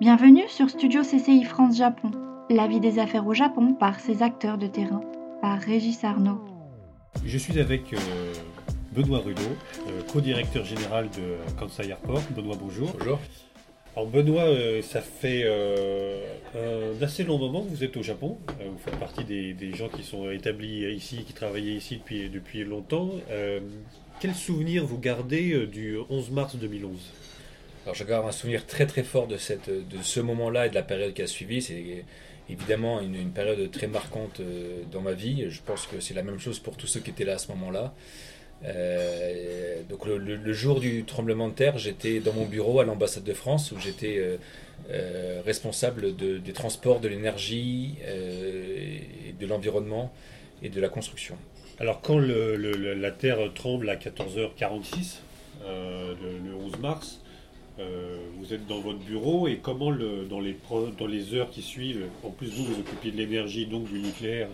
Bienvenue 0.00 0.48
sur 0.48 0.70
Studio 0.70 1.02
CCI 1.02 1.44
France 1.44 1.76
Japon, 1.76 2.10
la 2.48 2.66
vie 2.66 2.80
des 2.80 2.98
affaires 2.98 3.26
au 3.26 3.34
Japon 3.34 3.74
par 3.74 4.00
ses 4.00 4.22
acteurs 4.22 4.56
de 4.56 4.66
terrain, 4.66 5.02
par 5.42 5.60
Régis 5.60 6.04
Arnaud. 6.04 6.40
Je 7.22 7.36
suis 7.36 7.60
avec 7.60 7.92
euh, 7.92 7.98
Benoît 8.92 9.18
Rudeau, 9.18 9.42
euh, 9.88 10.00
co-directeur 10.10 10.64
général 10.64 11.10
de 11.10 11.36
Kansai 11.58 11.90
Airport. 11.90 12.22
Benoît, 12.34 12.56
bonjour. 12.58 12.94
Bonjour. 12.98 13.18
Alors 13.94 14.08
Benoît, 14.08 14.44
euh, 14.44 14.80
ça 14.80 15.02
fait 15.02 15.44
un 15.44 17.02
assez 17.02 17.22
long 17.22 17.36
moment 17.36 17.62
que 17.62 17.68
vous 17.68 17.84
êtes 17.84 17.98
au 17.98 18.02
Japon. 18.02 18.38
vous 18.58 18.78
faites 18.78 18.98
partie 18.98 19.24
des, 19.24 19.74
gens 19.74 19.90
qui 19.90 20.02
sont 20.02 20.30
établis 20.30 20.90
ici, 20.94 21.24
qui 21.26 21.34
travaillaient 21.34 21.74
ici 21.74 21.98
depuis, 21.98 22.30
depuis 22.30 22.64
longtemps. 22.64 23.10
quel 24.18 24.34
souvenir 24.34 24.86
vous 24.86 24.98
gardez 24.98 25.66
du 25.66 25.98
11 26.08 26.30
mars 26.30 26.56
2011 26.56 26.96
alors 27.84 27.96
garde 28.06 28.26
un 28.26 28.32
souvenir 28.32 28.66
très 28.66 28.86
très 28.86 29.02
fort 29.02 29.26
de, 29.26 29.36
cette, 29.36 29.70
de 29.70 30.02
ce 30.02 30.20
moment-là 30.20 30.66
et 30.66 30.70
de 30.70 30.74
la 30.74 30.82
période 30.82 31.14
qui 31.14 31.22
a 31.22 31.26
suivi. 31.26 31.62
C'est 31.62 32.04
évidemment 32.50 33.00
une, 33.00 33.30
période 33.30 33.70
très 33.70 33.86
marquante 33.86 34.40
euh, 34.40 34.82
dans 34.90 35.00
ma 35.00 35.12
vie. 35.12 35.46
Je 35.48 35.60
pense 35.62 35.86
que 35.86 36.00
c'est 36.00 36.14
la 36.14 36.22
même 36.22 36.38
chose 36.38 36.58
pour 36.58 36.76
tous 36.76 36.86
ceux 36.86 37.00
qui 37.00 37.10
étaient 37.10 37.24
là 37.24 37.34
à 37.34 37.38
ce 37.38 37.48
moment-là. 37.52 37.94
Euh, 38.64 39.82
donc 39.88 40.04
le, 40.04 40.52
jour 40.52 40.80
du 40.80 41.04
tremblement 41.04 41.48
de 41.48 41.54
terre, 41.54 41.78
j'étais 41.78 42.20
dans 42.20 42.34
mon 42.34 42.44
bureau 42.44 42.80
à 42.80 42.84
l'ambassade 42.84 43.24
de 43.24 43.32
France 43.32 43.72
où 43.72 43.78
j'étais 43.78 44.18
euh, 44.90 45.40
responsable 45.46 46.14
des 46.14 46.52
transports, 46.52 47.00
de 47.00 47.08
l'énergie, 47.08 47.96
de 48.06 49.46
l'environnement 49.46 50.12
et 50.62 50.68
de 50.68 50.80
la 50.80 50.88
construction. 50.88 51.36
Alors 51.78 52.02
quand 52.02 52.18
la 52.18 53.10
Terre 53.10 53.38
tremble 53.54 53.88
à 53.88 53.96
14h46, 53.96 55.20
le, 55.64 56.54
11 56.54 56.78
mars, 56.80 57.20
euh, 57.80 58.16
vous 58.36 58.52
êtes 58.52 58.66
dans 58.66 58.80
votre 58.80 58.98
bureau 58.98 59.48
et 59.48 59.56
comment 59.56 59.90
dans, 59.90 60.40
les, 60.40 61.34
heures 61.34 61.50
qui 61.50 61.62
suivent, 61.62 62.04
en 62.22 62.30
plus 62.30 62.48
vous 62.48 62.64
vous 62.64 62.80
occupez 62.80 63.10
de 63.10 63.16
l'énergie, 63.16 63.66
donc 63.66 63.90
du 63.90 64.00
nucléaire, 64.00 64.48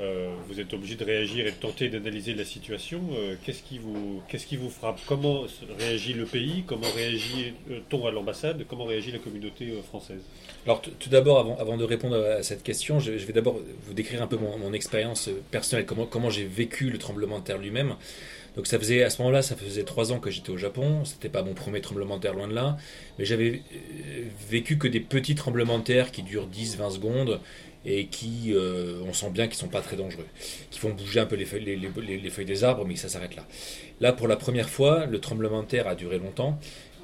euh, 0.00 0.34
vous 0.48 0.60
êtes 0.60 0.74
obligé 0.74 0.96
de 0.96 1.04
réagir 1.04 1.46
et 1.46 1.52
de 1.52 1.56
tenter 1.56 1.88
d'analyser 1.88 2.34
la 2.34 2.44
situation. 2.44 3.00
Euh, 3.12 3.36
qu'est-ce 3.44 3.62
qui 3.62 3.78
vous 3.78 4.70
frappe? 4.70 5.00
Comment 5.06 5.44
réagit 5.78 6.12
le 6.12 6.24
pays? 6.24 6.64
Comment 6.66 6.90
réagit-on 6.94 8.06
à 8.06 8.10
l'ambassade? 8.10 8.64
Comment 8.68 8.84
réagit 8.84 9.12
la 9.12 9.18
communauté 9.18 9.72
française? 9.86 10.22
Alors 10.64 10.82
tout 10.82 11.08
d'abord, 11.08 11.56
avant, 11.58 11.76
de 11.76 11.84
répondre 11.84 12.16
à 12.16 12.42
cette 12.42 12.62
question, 12.62 12.98
je, 12.98 13.12
vais 13.12 13.32
d'abord 13.32 13.60
vous 13.86 13.94
décrire 13.94 14.22
un 14.22 14.26
peu 14.26 14.36
mon, 14.36 14.72
expérience 14.72 15.30
personnelle, 15.50 15.86
comment 15.86 16.30
j'ai 16.30 16.44
vécu 16.44 16.90
le 16.90 16.98
tremblement 16.98 17.38
de 17.38 17.44
terre 17.44 17.58
lui-même. 17.58 17.94
Donc 18.56 18.66
ça 18.66 18.78
faisait 18.78 19.02
à 19.02 19.10
ce 19.10 19.18
moment-là, 19.18 19.42
ça 19.42 19.54
faisait 19.54 19.84
trois 19.84 20.12
ans 20.12 20.18
que 20.18 20.30
j'étais 20.30 20.50
au 20.50 20.56
Japon. 20.56 21.04
C'était 21.04 21.28
pas 21.28 21.42
mon 21.42 21.54
premier 21.54 21.80
tremblement 21.80 22.16
de 22.16 22.22
terre 22.22 22.34
loin 22.34 22.48
de 22.48 22.54
là, 22.54 22.76
mais 23.18 23.24
j'avais 23.24 23.62
euh, 23.72 24.24
vécu 24.48 24.78
que 24.78 24.88
des 24.88 25.00
petits 25.00 25.34
tremblements 25.34 25.78
de 25.78 25.84
terre 25.84 26.10
qui 26.10 26.22
durent 26.22 26.48
10-20 26.48 26.94
secondes 26.94 27.40
et 27.84 28.06
qui, 28.06 28.52
euh, 28.52 29.00
on 29.06 29.12
sent 29.12 29.30
bien 29.30 29.46
qu'ils 29.46 29.56
sont 29.56 29.68
pas 29.68 29.80
très 29.80 29.96
dangereux, 29.96 30.26
qui 30.70 30.80
font 30.80 30.90
bouger 30.90 31.20
un 31.20 31.26
peu 31.26 31.36
les 31.36 31.44
feuilles, 31.44 31.64
les, 31.64 32.44
des 32.44 32.64
arbres, 32.64 32.84
mais 32.84 32.96
ça 32.96 33.08
s'arrête 33.08 33.36
là. 33.36 33.46
Là, 34.00 34.12
pour 34.12 34.26
la 34.26 34.36
première 34.36 34.68
fois, 34.68 35.06
le 35.06 35.20
tremblement 35.20 35.62
de 35.62 35.68
terre 35.68 35.86
a 35.86 35.94
duré 35.94 36.18
longtemps. 36.18 36.58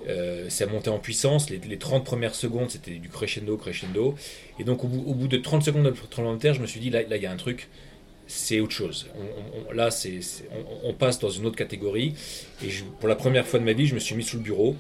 Euh, 0.09 0.49
ça 0.49 0.67
monté 0.67 0.91
en 0.91 0.99
puissance. 0.99 1.51
Les, 1.51 1.79
30 1.79 2.05
premières 2.05 2.35
secondes, 2.35 2.71
c'était 2.71 2.97
du 2.97 3.09
crescendo, 3.09 3.57
crescendo. 3.57 4.17
Et 4.59 4.65
donc, 4.65 4.83
au 4.83 4.89
bout, 4.89 5.29
de 5.29 5.37
30 5.37 5.63
secondes 5.63 5.85
de 5.85 5.95
tremblement 6.11 6.35
de 6.35 6.41
terre, 6.41 6.55
je 6.55 6.61
me 6.61 6.67
suis 6.67 6.81
dit, 6.81 6.91
là, 6.91 7.03
il 7.03 7.23
y 7.23 7.27
a 7.27 7.31
un 7.31 7.37
truc 7.37 7.69
c'est 8.35 8.61
autre 8.61 8.73
chose. 8.73 9.07
là, 9.75 9.91
c'est, 9.91 10.21
on, 10.85 10.95
passe 10.95 11.19
dans 11.19 11.29
une 11.29 11.45
autre 11.45 11.57
catégorie. 11.57 12.15
Et 12.65 12.69
pour 12.99 13.09
la 13.09 13.15
première 13.15 13.47
fois 13.47 13.59
de 13.59 13.65
ma 13.65 13.75
vie, 13.75 13.87
je 13.87 13.95
me 13.95 14.01
suis 14.01 14.15
mis 14.15 14.23
sous 14.23 14.39
le 14.39 14.43
bureau. 14.43 14.75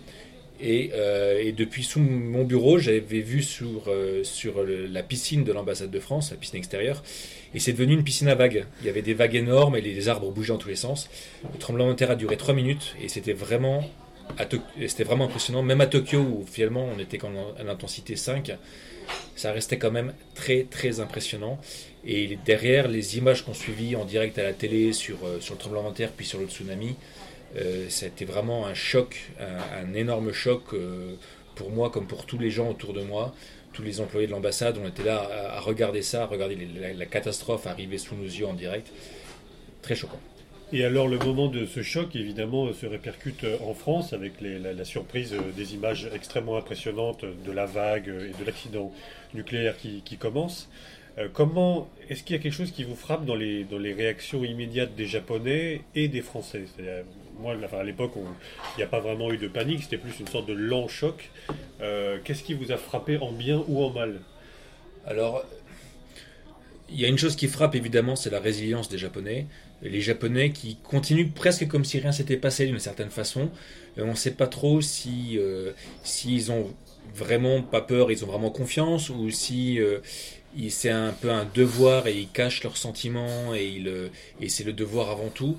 Et, 0.58 0.90
euh, 0.94 1.52
depuis 1.52 1.84
sous 1.84 2.00
mon 2.00 2.44
bureau, 2.44 2.78
j'avais 2.78 3.00
vu 3.00 3.42
sur, 3.42 3.84
euh, 3.88 4.24
sur 4.24 4.64
la 4.64 5.02
piscine 5.02 5.44
de 5.44 5.52
l'ambassade 5.52 5.90
de 5.90 6.00
France, 6.00 6.30
la 6.30 6.38
piscine 6.38 6.58
extérieure, 6.58 7.02
et 7.54 7.58
c'est 7.58 7.72
devenu 7.72 7.92
une 7.92 8.04
piscine 8.04 8.28
à 8.28 8.34
vagues. 8.34 8.64
Il 8.80 8.86
y 8.86 8.88
avait 8.90 9.02
des 9.02 9.14
vagues 9.14 9.34
énormes 9.34 9.76
et 9.76 9.82
les 9.82 10.08
arbres 10.08 10.30
bougeaient 10.30 10.52
dans 10.52 10.58
tous 10.58 10.68
les 10.68 10.76
sens. 10.76 11.10
Le 11.52 11.58
tremblement 11.58 11.88
de 11.88 11.94
terre 11.94 12.10
a 12.10 12.16
duré 12.16 12.36
3 12.38 12.54
minutes 12.54 12.94
et 13.02 13.08
c'était 13.08 13.34
vraiment, 13.34 13.84
c'était 14.86 15.04
vraiment 15.04 15.26
impressionnant. 15.26 15.62
Même 15.62 15.82
à 15.82 15.86
Tokyo, 15.86 16.20
où 16.20 16.46
finalement 16.50 16.88
on 16.94 16.98
était 16.98 17.18
à 17.58 17.64
l'intensité 17.64 18.16
5, 18.16 18.56
ça 19.36 19.52
restait 19.52 19.78
quand 19.78 19.90
même 19.90 20.14
très 20.34 20.62
très 20.70 21.00
impressionnant. 21.00 21.58
Et 22.04 22.36
derrière, 22.44 22.88
les 22.88 23.16
images 23.18 23.44
qu'on 23.44 23.54
suivit 23.54 23.94
en 23.94 24.04
direct 24.04 24.38
à 24.38 24.42
la 24.42 24.52
télé 24.52 24.92
sur, 24.92 25.24
euh, 25.24 25.40
sur 25.40 25.54
le 25.54 25.60
tremblement 25.60 25.90
de 25.90 25.96
terre 25.96 26.10
puis 26.16 26.26
sur 26.26 26.40
le 26.40 26.46
tsunami, 26.46 26.96
euh, 27.56 27.88
ça 27.88 28.06
a 28.06 28.08
été 28.08 28.24
vraiment 28.24 28.66
un 28.66 28.74
choc, 28.74 29.30
un, 29.38 29.94
énorme 29.94 30.32
choc 30.32 30.62
euh, 30.72 31.14
pour 31.54 31.70
moi 31.70 31.90
comme 31.90 32.06
pour 32.06 32.26
tous 32.26 32.38
les 32.38 32.50
gens 32.50 32.70
autour 32.70 32.92
de 32.92 33.02
moi. 33.02 33.34
Tous 33.72 33.82
les 33.82 34.00
employés 34.00 34.26
de 34.26 34.32
l'ambassade, 34.32 34.76
on 34.82 34.86
était 34.86 35.04
là 35.04 35.26
à, 35.54 35.60
regarder 35.60 36.02
ça, 36.02 36.24
à 36.24 36.26
regarder 36.26 36.58
la, 36.94 37.06
catastrophe 37.06 37.66
arriver 37.66 37.96
sous 37.96 38.14
nos 38.14 38.24
yeux 38.24 38.46
en 38.46 38.52
direct. 38.52 38.92
Très 39.80 39.94
choquant. 39.94 40.20
Et 40.74 40.84
alors 40.84 41.08
le 41.08 41.18
moment 41.18 41.48
de 41.48 41.64
ce 41.64 41.82
choc, 41.82 42.14
évidemment, 42.14 42.70
se 42.74 42.84
répercute 42.84 43.46
en 43.64 43.72
France 43.72 44.12
avec 44.12 44.34
la, 44.42 44.84
surprise 44.84 45.34
des 45.56 45.74
images 45.74 46.06
extrêmement 46.14 46.58
impressionnantes 46.58 47.24
de 47.24 47.52
la 47.52 47.64
vague 47.64 48.08
et 48.08 48.38
de 48.38 48.44
l'accident 48.44 48.92
nucléaire 49.32 49.78
qui, 49.78 50.02
qui 50.02 50.18
commence. 50.18 50.68
Euh, 51.18 51.28
comment 51.32 51.90
est-ce 52.08 52.22
qu'il 52.22 52.36
y 52.36 52.38
a 52.38 52.42
quelque 52.42 52.54
chose 52.54 52.70
qui 52.70 52.84
vous 52.84 52.94
frappe 52.94 53.26
dans 53.26 53.34
les, 53.34 53.64
dans 53.64 53.78
les 53.78 53.92
réactions 53.92 54.44
immédiates 54.44 54.94
des 54.94 55.06
Japonais 55.06 55.82
et 55.94 56.08
des 56.08 56.22
Français? 56.22 56.64
Moi, 57.38 57.56
à 57.72 57.82
l'époque, 57.82 58.12
il 58.16 58.78
n'y 58.78 58.82
a 58.82 58.86
pas 58.86 59.00
vraiment 59.00 59.30
eu 59.32 59.36
de 59.36 59.48
panique, 59.48 59.82
c'était 59.82 59.98
plus 59.98 60.18
une 60.20 60.28
sorte 60.28 60.46
de 60.46 60.54
lent 60.54 60.88
choc. 60.88 61.30
Euh, 61.80 62.18
qu'est-ce 62.24 62.42
qui 62.42 62.54
vous 62.54 62.72
a 62.72 62.76
frappé 62.76 63.18
en 63.18 63.32
bien 63.32 63.62
ou 63.68 63.82
en 63.82 63.90
mal? 63.90 64.20
Alors, 65.06 65.44
il 66.88 67.00
y 67.00 67.04
a 67.04 67.08
une 67.08 67.18
chose 67.18 67.36
qui 67.36 67.48
frappe 67.48 67.74
évidemment, 67.74 68.16
c'est 68.16 68.30
la 68.30 68.40
résilience 68.40 68.88
des 68.88 68.98
Japonais. 68.98 69.46
Les 69.82 70.00
Japonais 70.00 70.50
qui 70.50 70.76
continuent 70.76 71.30
presque 71.30 71.66
comme 71.66 71.84
si 71.84 71.98
rien 71.98 72.12
s'était 72.12 72.36
passé 72.36 72.66
d'une 72.66 72.78
certaine 72.78 73.10
façon. 73.10 73.50
on 73.98 74.06
ne 74.06 74.14
sait 74.14 74.34
pas 74.34 74.46
trop 74.46 74.80
si 74.80 75.38
euh, 75.38 75.72
s'ils 76.04 76.52
ont 76.52 76.72
vraiment 77.14 77.62
pas 77.62 77.80
peur, 77.80 78.10
ils 78.10 78.24
ont 78.24 78.28
vraiment 78.28 78.50
confiance, 78.50 79.10
ou 79.10 79.30
si 79.30 79.78
c'est 80.70 80.90
un 80.90 81.12
peu 81.12 81.30
un 81.30 81.46
devoir 81.54 82.06
et 82.06 82.18
ils 82.18 82.28
cachent 82.28 82.62
leurs 82.62 82.76
sentiments 82.76 83.54
et, 83.54 83.66
il, 83.66 84.10
et 84.40 84.48
c'est 84.48 84.64
le 84.64 84.72
devoir 84.72 85.10
avant 85.10 85.28
tout. 85.28 85.58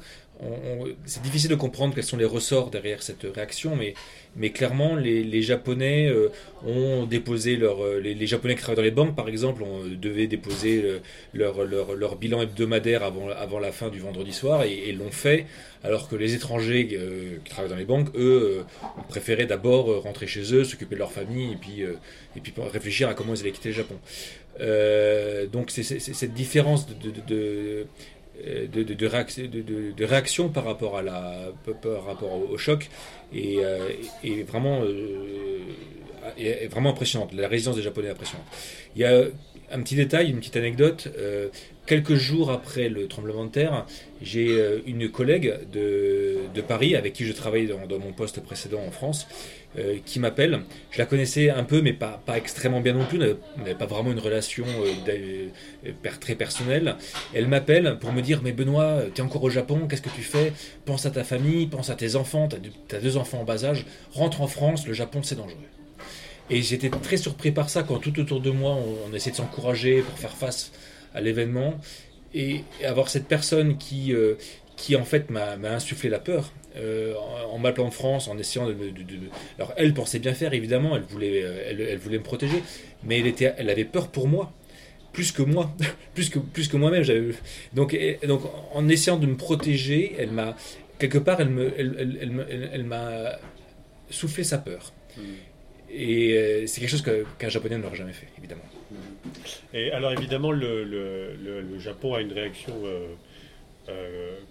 C'est 1.05 1.21
difficile 1.21 1.49
de 1.49 1.55
comprendre 1.55 1.93
quels 1.95 2.03
sont 2.03 2.17
les 2.17 2.25
ressorts 2.25 2.69
derrière 2.69 3.01
cette 3.01 3.25
réaction, 3.33 3.75
mais, 3.75 3.93
mais 4.35 4.49
clairement, 4.49 4.95
les, 4.95 5.41
Japonais 5.41 6.07
euh, 6.07 6.29
ont 6.65 7.05
déposé 7.05 7.55
leur. 7.55 7.83
Euh, 7.83 7.99
les, 7.99 8.27
Japonais 8.27 8.55
qui 8.55 8.61
travaillent 8.61 8.77
dans 8.77 8.83
les 8.83 8.91
banques, 8.91 9.15
par 9.15 9.29
exemple, 9.29 9.63
on, 9.63 9.85
devaient 9.85 10.27
déposer 10.27 10.81
euh, 10.83 10.99
leur, 11.33 11.63
leur, 11.63 12.15
bilan 12.15 12.41
hebdomadaire 12.41 13.03
avant, 13.03 13.29
avant 13.29 13.59
la 13.59 13.71
fin 13.71 13.89
du 13.89 13.99
vendredi 13.99 14.33
soir 14.33 14.63
et, 14.63 14.91
l'ont 14.91 15.11
fait, 15.11 15.45
alors 15.83 16.09
que 16.09 16.15
les 16.15 16.33
étrangers 16.33 16.87
qui 17.43 17.49
travaillent 17.49 17.69
dans 17.71 17.75
les 17.75 17.85
banques, 17.85 18.09
eux, 18.15 18.63
ont 18.97 19.07
préféré 19.07 19.45
d'abord 19.45 20.03
rentrer 20.03 20.27
chez 20.27 20.53
eux, 20.53 20.63
s'occuper 20.63 20.95
de 20.95 20.99
leur 20.99 21.11
famille 21.11 21.53
et 21.53 21.57
puis, 21.57 21.81
et 22.35 22.39
puis 22.39 22.53
réfléchir 22.71 23.09
à 23.09 23.13
comment 23.13 23.33
ils 23.33 23.41
allaient 23.41 23.51
quitter 23.51 23.69
le 23.69 23.75
Japon. 23.75 23.95
donc, 25.51 25.71
c'est 25.71 25.83
cette 25.99 26.33
différence 26.33 26.85
euh, 27.05 27.11
de, 27.27 27.85
de, 28.41 28.83
de, 28.83 30.05
réaction, 30.05 30.49
par 30.49 30.65
rapport, 30.65 30.97
à 30.97 31.01
la, 31.01 31.51
par 31.81 32.05
rapport 32.05 32.51
au, 32.51 32.57
choc. 32.57 32.89
Et, 33.33 33.59
euh, 33.63 33.89
vraiment, 34.47 34.81
euh, 34.83 35.59
est 36.37 36.67
vraiment 36.67 36.91
impressionnante. 36.91 37.33
La 37.33 37.47
résistance 37.47 37.75
des 37.75 37.81
Japonais 37.81 38.07
est 38.07 38.11
impressionnante. 38.11 38.45
Il 38.95 39.01
y 39.01 39.05
a 39.05 39.23
un 39.71 39.81
petit 39.81 39.95
détail, 39.95 40.29
une 40.29 40.39
petite 40.39 40.57
anecdote. 40.57 41.09
quelques 41.85 42.15
jours 42.15 42.51
après 42.51 42.89
le 42.89 43.07
tremblement 43.07 43.45
de 43.45 43.51
terre, 43.51 43.85
j'ai 44.21 44.57
une 44.85 45.09
collègue 45.09 45.59
de, 45.71 46.39
Paris 46.67 46.95
avec 46.95 47.13
qui 47.13 47.25
je 47.25 47.33
travaillais 47.33 47.67
dans, 47.67 47.99
mon 47.99 48.13
poste 48.13 48.41
précédent 48.41 48.81
en 48.87 48.91
France 48.91 49.27
euh, 49.79 49.97
qui 50.05 50.19
m'appelle. 50.19 50.61
Je 50.91 50.99
la 50.99 51.07
connaissais 51.07 51.49
un 51.49 51.63
peu, 51.63 51.81
mais 51.81 51.93
pas, 51.93 52.21
extrêmement 52.35 52.79
bien 52.79 52.93
non 52.93 53.05
plus. 53.05 53.19
On 53.57 53.59
n'avait 53.59 53.73
pas 53.73 53.87
vraiment 53.87 54.11
une 54.11 54.19
relation 54.19 54.65
euh, 54.67 55.47
euh, 55.85 56.09
très 56.19 56.35
personnelle. 56.35 56.95
Elle 57.33 57.47
m'appelle 57.47 57.97
pour 57.99 58.13
me 58.13 58.21
dire 58.21 58.41
Mais 58.43 58.51
Benoît, 58.51 59.01
tu 59.15 59.21
es 59.21 59.23
encore 59.23 59.43
au 59.43 59.49
Japon, 59.49 59.87
qu'est-ce 59.89 60.03
que 60.03 60.09
tu 60.09 60.21
fais? 60.21 60.53
Pense 60.85 61.07
à 61.07 61.09
ta 61.09 61.23
famille, 61.23 61.65
pense 61.65 61.89
à 61.89 61.95
tes 61.95 62.15
enfants. 62.15 62.47
Tu 62.47 62.95
as, 62.95 62.99
deux 62.99 63.17
enfants 63.17 63.39
en 63.39 63.45
bas 63.45 63.65
âge. 63.65 63.87
Rentre 64.11 64.41
en 64.41 64.47
France, 64.47 64.85
le 64.85 64.93
Japon, 64.93 65.21
c'est 65.23 65.35
dangereux. 65.35 65.57
Et 66.53 66.61
j'étais 66.61 66.89
très 66.89 67.17
surpris 67.17 67.51
par 67.51 67.69
ça 67.69 67.83
quand 67.83 67.97
tout 67.97 68.17
autour 68.19 68.39
de 68.39 68.51
moi, 68.51 68.71
on, 68.71 69.09
on 69.09 69.13
essaie 69.13 69.31
de 69.31 69.35
s'encourager 69.35 70.01
pour 70.01 70.17
faire 70.17 70.35
face 70.35 70.71
à 71.13 71.21
l'événement. 71.21 71.79
Et 72.35 72.63
avoir 72.83 73.09
cette 73.09 73.27
personne 73.27 73.77
qui, 73.77 74.13
qui 74.75 74.95
en 74.95 75.05
fait 75.05 75.29
m'a 75.29 75.53
insufflé 75.69 76.09
la 76.09 76.19
peur. 76.19 76.51
Euh, 76.75 77.13
en 77.51 77.59
m'appelant 77.59 77.89
de 77.89 77.93
France, 77.93 78.27
en 78.27 78.37
essayant 78.39 78.67
de, 78.67 78.75
Alors 79.59 79.73
elle 79.77 79.93
pensait 79.93 80.17
bien 80.17 80.33
faire, 80.33 80.53
évidemment, 80.53 80.95
elle 80.95 81.03
voulait, 81.03 81.43
euh, 81.43 81.67
elle, 81.69 81.99
voulait 81.99 82.17
me 82.17 82.23
protéger, 82.23 82.63
mais 83.03 83.19
elle, 83.19 83.27
était, 83.27 83.53
elle 83.59 83.69
avait 83.69 83.85
peur 83.85 84.07
pour 84.07 84.27
moi, 84.27 84.51
plus 85.11 85.31
que 85.31 85.43
moi, 85.43 85.71
plus 86.15 86.31
que, 86.31 86.39
plus 86.39 86.67
que 86.67 86.77
moi-même. 86.77 87.03
Donc, 87.73 87.95
donc 88.27 88.41
en 88.73 88.89
essayant 88.89 89.17
de 89.17 89.27
me 89.27 89.37
protéger, 89.37 90.15
elle 90.17 90.31
m'a, 90.31 90.57
quelque 90.97 91.19
part, 91.19 91.39
elle, 91.41 91.49
me, 91.49 91.71
elle, 91.77 92.69
elle, 92.73 92.83
m'a 92.85 93.37
soufflé 94.09 94.43
sa 94.43 94.57
peur. 94.57 94.93
Hmm. 95.15 95.21
Et 95.93 96.65
c'est 96.67 96.81
quelque 96.81 96.89
chose 96.89 97.03
qu'un 97.37 97.49
Japonais 97.49 97.77
n'aurait 97.77 97.95
jamais 97.95 98.13
fait, 98.13 98.27
évidemment. 98.37 98.63
Et 99.73 99.91
alors 99.91 100.11
évidemment, 100.11 100.51
le, 100.51 101.79
Japon 101.79 102.15
a 102.15 102.21
une 102.21 102.33
réaction 102.33 102.73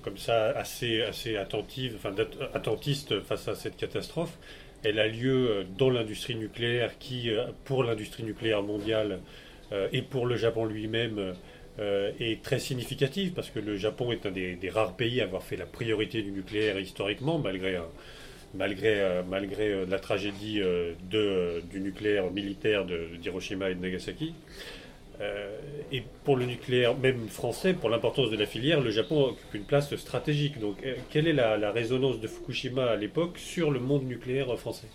comme 0.03 0.17
ça 0.17 0.51
assez, 0.51 1.03
assez 1.03 1.37
attentive, 1.37 1.95
enfin 1.97 2.15
attentiste 2.55 3.21
face 3.21 3.49
à 3.49 3.55
cette 3.55 3.77
catastrophe. 3.77 4.39
Elle 4.85 4.99
a 4.99 5.07
lieu 5.07 5.65
dans 5.79 5.91
l'industrie 5.91 6.35
nucléaire 6.35 6.99
qui, 6.99 7.31
pour 7.65 7.85
l'industrie 7.85 8.25
nucléaire 8.25 8.63
mondiale 8.63 9.21
et 9.93 10.03
pour 10.03 10.27
le 10.27 10.37
Japon 10.37 10.67
lui-même, 10.67 11.35
euh, 11.79 12.13
est 12.21 12.43
très 12.43 12.59
significative 12.59 13.33
parce 13.33 13.49
que 13.49 13.59
le 13.59 13.79
Japon 13.79 14.13
est 14.13 14.27
un 14.27 14.31
des, 14.31 14.59
rares 14.69 14.95
pays 14.95 15.23
à 15.23 15.25
avoir 15.25 15.43
fait 15.43 15.57
la 15.57 15.65
priorité 15.65 16.21
du 16.21 16.31
nucléaire 16.31 16.79
historiquement, 16.79 17.39
malgré, 17.39 17.77
euh, 17.77 17.81
malgré, 18.55 19.01
euh, 19.01 19.23
malgré 19.29 19.87
la 19.87 19.99
tragédie 19.99 20.61
de, 20.61 21.63
du 21.71 21.81
nucléaire 21.81 22.31
militaire 22.31 22.85
d'Hiroshima 22.85 23.71
et 23.71 23.75
de 23.75 23.81
Nagasaki. 23.81 24.35
et 25.93 26.03
pour 26.25 26.37
le 26.37 26.47
nucléaire, 26.47 26.97
même 26.97 27.29
français, 27.29 27.75
pour 27.75 27.89
l'importance 27.89 28.31
de 28.31 28.37
la 28.37 28.47
filière, 28.47 28.81
le 28.81 28.91
Japon 28.91 29.29
occupe 29.31 29.55
une 29.55 29.65
place 29.65 29.95
stratégique. 29.97 30.59
Donc, 30.59 30.77
quelle 31.11 31.29
est 31.29 31.33
la, 31.33 31.71
résonance 31.71 32.19
de 32.21 32.27
Fukushima 32.27 32.87
à 32.87 32.97
l'époque 32.97 33.39
sur 33.39 33.71
le 33.71 33.79
monde 33.79 34.05
nucléaire 34.05 34.59
français? 34.59 34.89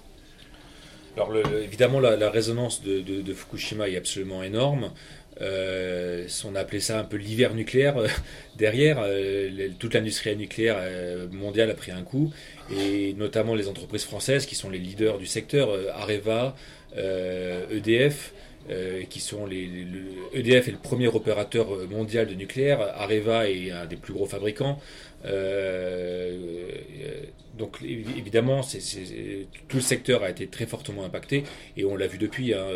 Alors 1.16 1.36
évidemment, 1.36 2.00
la, 2.00 2.30
résonance 2.30 2.84
de, 2.84 3.34
Fukushima 3.34 3.88
est 3.90 3.98
absolument 3.98 4.44
énorme. 4.44 4.92
Euh, 5.42 6.28
on 6.46 6.56
a 6.56 6.62
appelé 6.62 6.80
ça 6.80 7.00
un 7.00 7.04
peu 7.04 7.18
l'hiver 7.18 7.54
nucléaire 7.54 7.98
euh, 7.98 8.08
derrière. 8.56 8.98
Euh, 9.02 9.70
toute 9.80 9.94
l'industrie 9.94 10.36
nucléaire 10.36 10.78
mondiale 11.32 11.70
a 11.70 11.74
pris 11.74 11.92
un 11.92 12.02
coup, 12.02 12.32
et 12.76 13.14
notamment 13.14 13.56
les 13.56 13.68
entreprises 13.68 14.04
françaises 14.04 14.46
qui 14.46 14.56
sont 14.56 14.70
les 14.70 14.80
leaders 14.80 15.18
du 15.18 15.26
secteur, 15.26 15.70
Areva, 15.96 16.56
EDF. 16.96 18.34
E 18.70 19.04
qui 19.10 19.20
sont 19.20 19.46
les, 19.46 19.70
EDF 20.34 20.68
est 20.68 20.72
le 20.72 20.78
premier 20.78 21.08
opérateur 21.08 21.68
mondial 21.90 22.28
de 22.28 22.34
nucléaire, 22.34 22.82
Areva 22.82 23.50
est 23.50 23.72
un 23.72 23.86
des 23.86 23.96
plus 23.96 24.14
gros 24.14 24.26
fabricants, 24.26 24.80
donc 27.58 27.80
évidemment, 27.84 28.62
tout 28.62 29.78
le 29.78 29.82
secteur 29.82 30.24
a 30.24 30.30
été 30.30 30.48
très 30.48 30.66
fortement 30.66 31.04
impacté 31.04 31.44
et 31.76 31.86
on 31.86 31.96
l'a 31.96 32.08
vu 32.08 32.18
depuis. 32.18 32.54
Hein, 32.54 32.68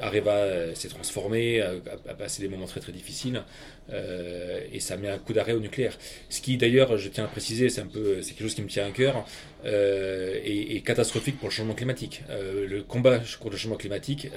Areva 0.00 0.32
euh, 0.32 0.74
s'est 0.74 0.88
transformé, 0.88 1.60
a, 1.60 2.14
passé 2.14 2.42
des 2.42 2.48
moments 2.48 2.66
très 2.66 2.80
très 2.80 2.92
difficiles 2.92 3.42
euh, 3.90 4.60
et 4.72 4.80
ça 4.80 4.96
met 4.96 5.08
un 5.08 5.18
coup 5.18 5.32
d'arrêt 5.32 5.52
au 5.52 5.60
nucléaire. 5.60 5.96
Ce 6.28 6.40
qui 6.40 6.56
d'ailleurs, 6.56 6.96
je 6.96 7.08
tiens 7.08 7.24
à 7.24 7.28
préciser, 7.28 7.68
c'est 7.68 7.80
un 7.80 7.86
peu, 7.86 8.22
c'est 8.22 8.30
quelque 8.32 8.44
chose 8.44 8.54
qui 8.54 8.62
me 8.62 8.68
tient 8.68 8.86
à 8.86 8.90
cœur, 8.90 9.26
euh, 9.64 10.38
est, 10.44 10.84
catastrophique 10.84 11.38
pour 11.38 11.48
le 11.48 11.54
changement 11.54 11.74
climatique. 11.74 12.22
le 12.30 12.82
combat 12.82 13.18
contre 13.40 13.52
le 13.52 13.56
changement 13.56 13.76
climatique, 13.76 14.28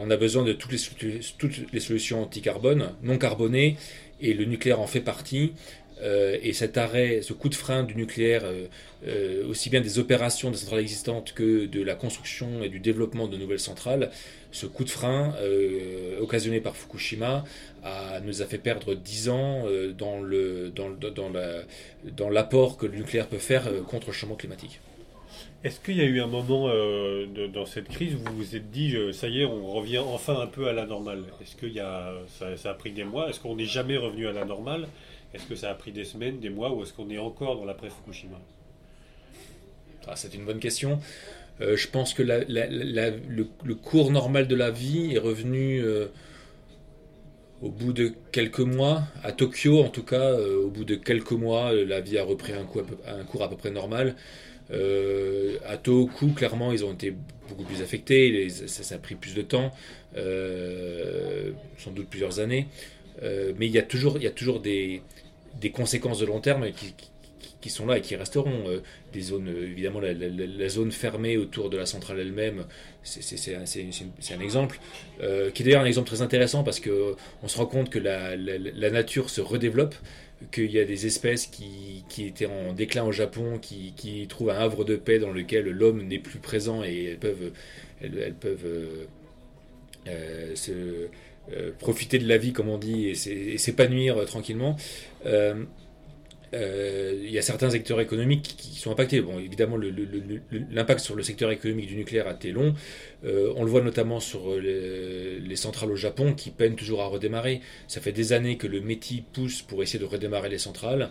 on 0.00 0.10
a 0.10 0.16
besoin 0.16 0.44
de 0.44 0.52
toutes 0.52 0.72
les, 0.72 1.20
toutes 1.36 1.72
les 1.72 1.80
solutions 1.80 2.22
anti-carbone, 2.22 2.92
non 3.02 3.18
carbonées, 3.18 3.76
et 4.20 4.34
le 4.34 4.44
nucléaire 4.44 4.80
en 4.80 4.86
fait 4.86 5.00
partie. 5.00 5.52
Euh, 6.02 6.36
et 6.42 6.52
cet 6.52 6.76
arrêt, 6.76 7.22
ce 7.22 7.32
coup 7.32 7.48
de 7.48 7.54
frein 7.54 7.82
du 7.82 7.94
nucléaire, 7.96 8.42
euh, 8.44 8.66
euh, 9.06 9.46
aussi 9.48 9.70
bien 9.70 9.80
des 9.80 9.98
opérations 9.98 10.50
des 10.50 10.56
centrales 10.56 10.80
existantes 10.80 11.32
que 11.32 11.66
de 11.66 11.82
la 11.82 11.94
construction 11.94 12.62
et 12.62 12.68
du 12.68 12.80
développement 12.80 13.26
de 13.26 13.36
nouvelles 13.36 13.60
centrales, 13.60 14.10
ce 14.50 14.66
coup 14.66 14.84
de 14.84 14.90
frein 14.90 15.34
occasionné 16.20 16.60
par 16.60 16.74
Fukushima 16.74 17.44
nous 18.24 18.40
a 18.40 18.46
fait 18.46 18.56
perdre 18.56 18.94
10 18.94 19.28
ans 19.28 19.66
dans, 19.98 20.22
l'apport 22.30 22.78
que 22.78 22.86
le 22.86 22.96
nucléaire 22.96 23.28
peut 23.28 23.36
faire 23.36 23.68
contre 23.86 24.06
le 24.06 24.14
changement 24.14 24.36
climatique. 24.36 24.80
Est-ce 25.64 25.80
qu'il 25.80 25.98
y 25.98 26.00
a 26.00 26.04
eu 26.04 26.22
un 26.22 26.26
moment 26.26 26.70
dans 27.52 27.66
cette 27.66 27.88
crise 27.88 28.14
où 28.14 28.18
vous 28.24 28.36
vous 28.36 28.56
êtes 28.56 28.70
dit, 28.70 28.96
ça 29.12 29.28
y 29.28 29.42
est, 29.42 29.44
on 29.44 29.66
revient 29.66 29.98
enfin 29.98 30.40
un 30.40 30.46
peu 30.46 30.66
à 30.66 30.72
la 30.72 30.86
normale? 30.86 31.24
Est-ce 31.42 31.54
que 31.54 31.66
ça, 32.56 32.70
a 32.70 32.74
pris 32.74 32.92
des 32.92 33.04
mois? 33.04 33.28
Est-ce 33.28 33.40
qu'on 33.40 33.56
n'est 33.56 33.66
jamais 33.66 33.98
revenu 33.98 34.28
à 34.28 34.32
la 34.32 34.46
normale? 34.46 34.88
Est-ce 35.34 35.44
que 35.44 35.54
ça 35.54 35.70
a 35.70 35.74
pris 35.74 35.92
des 35.92 36.04
semaines, 36.04 36.40
des 36.40 36.50
mois, 36.50 36.72
ou 36.72 36.82
est-ce 36.82 36.92
qu'on 36.92 37.10
est 37.10 37.18
encore 37.18 37.56
dans 37.56 37.64
l'après-Fukushima 37.64 38.38
ah, 40.06 40.16
C'est 40.16 40.34
une 40.34 40.44
bonne 40.44 40.60
question. 40.60 41.00
Euh, 41.60 41.76
je 41.76 41.88
pense 41.88 42.14
que 42.14 42.22
le, 42.22 43.74
cours 43.74 44.10
normal 44.10 44.46
de 44.46 44.54
la 44.54 44.70
vie 44.70 45.14
est 45.14 45.18
revenu 45.18 45.80
euh, 45.82 46.06
au 47.62 47.70
bout 47.70 47.92
de 47.92 48.12
quelques 48.32 48.60
mois. 48.60 49.02
À 49.22 49.32
Tokyo, 49.32 49.82
en 49.82 49.88
tout 49.88 50.04
cas, 50.04 50.32
euh, 50.32 50.62
au 50.62 50.68
bout 50.68 50.84
de 50.84 50.94
quelques 50.94 51.32
mois, 51.32 51.72
la 51.72 52.00
vie 52.00 52.18
a 52.18 52.24
repris 52.24 52.52
un, 52.52 52.64
cours 52.64 53.42
à 53.42 53.50
peu 53.50 53.56
près 53.56 53.70
normal. 53.70 54.14
à 54.70 55.76
Tohoku, 55.76 56.28
clairement, 56.28 56.72
ils 56.72 56.84
ont 56.84 56.92
été 56.92 57.14
beaucoup 57.48 57.64
plus 57.64 57.82
affectés. 57.82 58.48
ça, 58.48 58.94
a 58.94 58.98
pris 58.98 59.14
plus 59.14 59.34
de 59.34 59.42
temps, 59.42 59.72
sans 60.14 61.90
doute 61.90 62.08
plusieurs 62.08 62.38
années. 62.38 62.68
Mais 63.22 63.66
il 63.66 63.72
y 63.72 63.78
a 63.78 63.82
toujours, 63.82 64.16
il 64.16 64.24
y 64.24 64.26
a 64.26 64.30
toujours 64.30 64.60
des, 64.60 65.02
des 65.60 65.70
conséquences 65.70 66.18
de 66.20 66.26
long 66.26 66.40
terme 66.40 66.70
qui, 66.72 66.94
qui, 67.60 67.70
sont 67.70 67.86
là 67.86 67.98
et 67.98 68.00
qui 68.00 68.16
resteront. 68.16 68.68
Euh, 68.68 68.80
des 69.12 69.20
zones, 69.20 69.48
euh, 69.48 69.64
évidemment, 69.64 70.00
la, 70.00 70.68
zone 70.68 70.92
fermée 70.92 71.36
autour 71.36 71.70
de 71.70 71.76
la 71.76 71.86
centrale 71.86 72.20
elle-même, 72.20 72.64
c'est 73.02 73.54
un, 73.54 74.40
exemple, 74.40 74.78
euh, 75.22 75.50
qui 75.50 75.62
est 75.62 75.66
d'ailleurs 75.66 75.82
un 75.82 75.86
exemple 75.86 76.08
très 76.08 76.22
intéressant 76.22 76.62
parce 76.62 76.80
que 76.80 77.16
on 77.42 77.48
se 77.48 77.56
rend 77.56 77.66
compte 77.66 77.90
que 77.90 77.98
la, 77.98 78.36
nature 78.90 79.30
se 79.30 79.40
redéveloppe, 79.40 79.94
qu'il 80.52 80.70
y 80.70 80.78
a 80.78 80.84
des 80.84 81.06
espèces 81.06 81.46
qui, 81.46 82.04
qui, 82.08 82.26
étaient 82.26 82.46
en 82.46 82.72
déclin 82.72 83.04
au 83.04 83.12
Japon, 83.12 83.58
qui, 83.60 83.92
qui 83.96 84.26
trouvent 84.28 84.50
un 84.50 84.58
havre 84.58 84.84
de 84.84 84.94
paix 84.94 85.18
dans 85.18 85.32
lequel 85.32 85.68
l'homme 85.68 86.02
n'est 86.02 86.20
plus 86.20 86.38
présent 86.38 86.84
et 86.84 87.04
elles 87.06 87.18
peuvent, 87.18 87.52
elles, 88.00 88.34
peuvent 88.34 89.08
se 90.54 91.08
euh, 91.52 91.70
profiter 91.78 92.18
de 92.18 92.28
la 92.28 92.36
vie, 92.36 92.52
comme 92.52 92.68
on 92.68 92.78
dit, 92.78 93.08
et 93.08 93.14
s'épanouir 93.58 94.18
euh, 94.18 94.24
tranquillement. 94.24 94.76
Euh, 95.26 95.64
il 97.22 97.30
y 97.30 97.38
a 97.38 97.42
certains 97.42 97.70
secteurs 97.70 98.00
économiques 98.00 98.54
qui 98.56 98.78
sont 98.78 98.90
impactés. 98.90 99.20
Bon, 99.20 99.38
évidemment, 99.38 99.78
l'impact 100.70 101.00
sur 101.00 101.14
le 101.14 101.22
secteur 101.22 101.50
économique 101.50 101.88
du 101.88 101.96
nucléaire 101.96 102.26
a 102.26 102.32
été 102.32 102.52
long. 102.52 102.74
on 103.22 103.64
le 103.64 103.70
voit 103.70 103.82
notamment 103.82 104.18
sur 104.18 104.58
les, 104.58 105.56
centrales 105.56 105.90
au 105.90 105.96
Japon 105.96 106.32
qui 106.32 106.50
peinent 106.50 106.76
toujours 106.76 107.02
à 107.02 107.06
redémarrer. 107.06 107.60
Ça 107.86 108.00
fait 108.00 108.12
des 108.12 108.32
années 108.32 108.56
que 108.56 108.66
le 108.66 108.80
métier 108.80 109.24
pousse 109.34 109.60
pour 109.60 109.82
essayer 109.82 109.98
de 109.98 110.06
redémarrer 110.06 110.48
les 110.48 110.56
centrales 110.56 111.10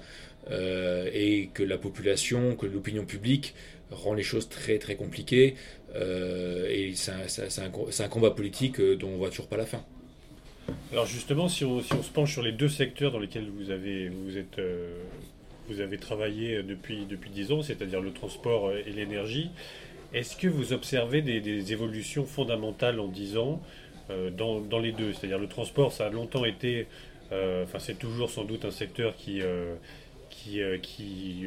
et 0.50 1.52
que 1.54 1.62
la 1.62 1.78
population, 1.78 2.56
que 2.56 2.66
l'opinion 2.66 3.06
publique 3.06 3.54
rend 3.92 4.16
les 4.16 4.24
choses 4.24 4.50
très 4.50 4.80
très 4.80 4.96
compliquées. 4.96 5.54
et 5.96 6.94
c'est 6.96 7.62
un, 7.62 8.06
un, 8.06 8.10
combat 8.10 8.32
politique 8.32 8.82
dont 8.82 9.10
on 9.10 9.18
voit 9.18 9.30
toujours 9.30 9.50
pas 9.50 9.58
la 9.58 9.68
fin. 9.68 9.86
Alors 10.92 11.06
justement, 11.06 11.50
si 11.50 11.66
on, 11.66 11.82
se 11.82 12.10
penche 12.14 12.34
sur 12.34 12.42
les 12.42 12.52
deux 12.52 12.70
secteurs 12.70 13.12
dans 13.12 13.20
lesquels 13.20 13.50
vous 13.50 13.72
avez, 13.72 14.10
vous 14.10 14.38
êtes, 14.38 14.58
euh, 14.60 14.94
vous 15.68 15.82
avez 15.82 15.98
travaillé 15.98 16.64
depuis, 16.64 17.06
depuis 17.06 17.30
10 17.30 17.52
ans, 17.52 17.62
c'est-à-dire 17.62 18.02
le 18.02 18.12
transport 18.12 18.72
et 18.72 18.92
l'énergie, 18.92 19.50
est-ce 20.14 20.38
que 20.38 20.48
vous 20.48 20.72
observez 20.72 21.22
des, 21.22 21.74
évolutions 21.74 22.26
fondamentales 22.26 23.00
en 23.00 23.08
10 23.08 23.38
ans 23.38 23.62
euh, 24.10 24.30
dans, 24.30 24.80
les 24.80 24.94
deux? 24.94 25.14
C'est-à-dire 25.14 25.40
le 25.40 25.48
transport, 25.48 25.92
ça 25.92 26.06
a 26.06 26.10
longtemps 26.10 26.46
été, 26.46 26.88
euh, 27.34 27.64
enfin 27.66 27.80
c'est 27.80 28.00
toujours 28.00 28.30
sans 28.30 28.46
doute 28.46 28.64
un 28.64 28.72
secteur 28.72 29.16
qui... 29.16 29.42
qui, 30.30 30.62
qui 30.82 31.46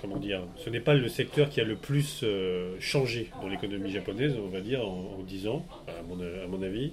comment 0.00 0.16
dire, 0.16 0.42
ce 0.56 0.70
n'est 0.70 0.80
pas 0.80 0.94
le 0.94 1.08
secteur 1.08 1.50
qui 1.50 1.60
a 1.60 1.64
le 1.64 1.76
plus 1.76 2.24
changé 2.78 3.28
dans 3.42 3.48
l'économie 3.48 3.90
japonaise, 3.90 4.34
on 4.42 4.48
va 4.48 4.60
dire, 4.60 4.80
en, 4.88 5.18
en 5.18 5.22
10 5.22 5.48
ans, 5.48 5.66
à 5.86 6.02
mon 6.48 6.62
avis. 6.62 6.92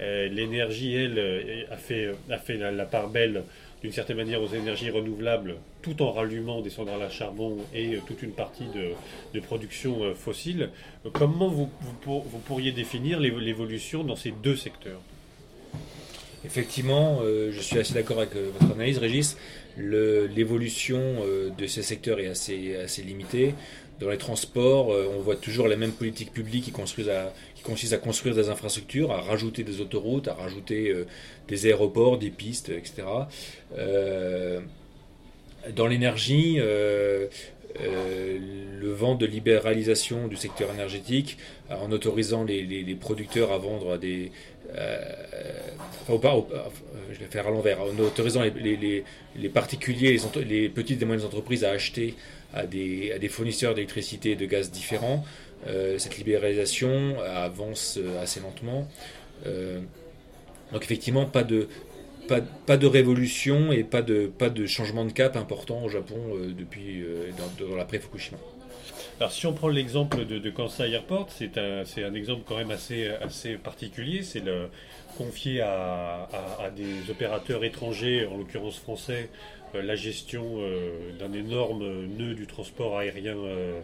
Euh, 0.00 0.28
l'énergie, 0.28 0.94
elle, 0.94 1.18
euh, 1.18 1.62
a 1.70 1.76
fait, 1.76 2.10
fait 2.44 2.56
la, 2.56 2.84
part 2.84 3.08
belle 3.08 3.44
d'une 3.82 3.92
certaine 3.92 4.16
manière 4.16 4.42
aux 4.42 4.48
énergies 4.48 4.90
renouvelables 4.90 5.56
tout 5.82 6.02
en 6.02 6.10
rallumant 6.10 6.62
des 6.62 6.70
centrales 6.70 7.02
à 7.02 7.10
charbon 7.10 7.58
et 7.74 7.94
euh, 7.94 7.98
toute 8.06 8.22
une 8.22 8.32
partie 8.32 8.64
de, 8.74 9.40
production 9.40 10.14
fossile. 10.14 10.70
Comment 11.12 11.48
vous, 11.48 11.70
vous, 12.06 12.38
pourriez 12.46 12.72
définir 12.72 13.20
l'évolution 13.20 14.02
dans 14.02 14.16
ces 14.16 14.30
deux 14.30 14.56
secteurs? 14.56 15.00
Effectivement, 16.44 17.20
je 17.22 17.58
suis 17.58 17.78
assez 17.78 17.94
d'accord 17.94 18.18
avec 18.18 18.34
votre 18.34 18.74
analyse, 18.74 18.98
Régis. 18.98 19.38
L'évolution 19.78 21.22
de 21.56 21.66
ces 21.66 21.82
secteurs 21.82 22.20
est 22.20 22.26
assez, 22.26 22.76
assez 22.76 23.02
limitée. 23.02 23.54
Dans 24.00 24.10
les 24.10 24.18
transports, 24.18 24.88
on 24.88 25.20
voit 25.20 25.36
toujours 25.36 25.68
les 25.68 25.76
mêmes 25.76 25.92
politiques 25.92 26.32
publiques 26.32 26.64
qui 26.64 26.72
construisent 26.72 27.08
à, 27.08 27.32
consiste 27.64 27.94
à 27.94 27.98
construire 27.98 28.36
des 28.36 28.48
infrastructures, 28.48 29.10
à 29.10 29.20
rajouter 29.20 29.64
des 29.64 29.80
autoroutes, 29.80 30.28
à 30.28 30.34
rajouter 30.34 30.90
euh, 30.90 31.06
des 31.48 31.66
aéroports, 31.66 32.18
des 32.18 32.30
pistes, 32.30 32.68
etc. 32.68 33.02
Euh, 33.76 34.60
dans 35.74 35.86
l'énergie, 35.88 36.58
euh, 36.60 37.26
le 37.76 38.92
vent 38.92 39.16
de 39.16 39.26
libéralisation 39.26 40.28
du 40.28 40.36
secteur 40.36 40.72
énergétique, 40.72 41.38
en 41.70 41.90
autorisant 41.90 42.44
les, 42.44 42.96
producteurs 43.00 43.50
à 43.50 43.58
vendre 43.58 43.94
à 43.94 43.98
des... 43.98 44.30
enfin, 46.08 46.44
je 47.12 47.18
vais 47.18 47.26
faire 47.26 47.46
à 47.46 47.50
l'envers, 47.50 47.80
en 47.80 47.98
autorisant 47.98 48.42
les, 48.42 49.48
particuliers, 49.48 50.18
les, 50.46 50.68
petites 50.68 51.02
et 51.02 51.04
moyennes 51.04 51.24
entreprises 51.24 51.64
à 51.64 51.70
acheter 51.70 52.14
à 52.52 52.66
des, 52.66 53.28
fournisseurs 53.28 53.74
d'électricité 53.74 54.32
et 54.32 54.36
de 54.36 54.46
gaz 54.46 54.70
différents, 54.70 55.24
cette 55.98 56.18
libéralisation 56.18 57.20
avance 57.20 57.98
assez 58.22 58.40
lentement. 58.40 58.88
donc 59.44 60.82
effectivement, 60.82 61.26
pas 61.26 61.42
de, 61.42 61.68
pas, 62.28 62.76
de 62.76 62.86
révolution 62.86 63.72
et 63.72 63.84
pas 63.84 64.02
de, 64.02 64.26
pas 64.26 64.50
de 64.50 64.66
changement 64.66 65.04
de 65.04 65.12
cap 65.12 65.36
important 65.36 65.82
au 65.84 65.88
Japon 65.88 66.16
depuis 66.56 67.04
dans 67.58 67.76
l'après-Fukushima. 67.76 68.38
Alors 69.20 69.30
si 69.30 69.46
on 69.46 69.52
prend 69.52 69.68
l'exemple 69.68 70.24
de, 70.26 70.50
Kansai 70.50 70.90
Airport, 70.90 71.28
c'est 71.30 71.56
un, 71.56 71.84
un, 71.84 72.14
exemple 72.14 72.42
quand 72.46 72.56
même 72.56 72.72
assez, 72.72 73.08
assez 73.08 73.54
particulier. 73.54 74.24
C'est 74.24 74.42
confié 75.16 75.60
à, 75.60 76.28
à, 76.60 76.70
des 76.70 77.10
opérateurs 77.10 77.62
étrangers, 77.62 78.26
en 78.26 78.36
l'occurrence 78.36 78.78
français, 78.78 79.30
euh, 79.74 79.82
la 79.82 79.96
gestion 79.96 80.56
euh, 80.58 81.12
d'un 81.18 81.32
énorme 81.32 82.06
nœud 82.18 82.34
du 82.34 82.46
transport 82.46 82.98
aérien 82.98 83.36
euh, 83.36 83.80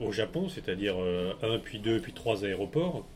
au 0.00 0.12
Japon, 0.12 0.48
c'est-à-dire 0.48 0.94
un, 1.42 1.58
puis 1.58 1.78
deux, 1.78 1.98
puis 1.98 2.12
trois 2.12 2.44
aéroports, 2.44 3.06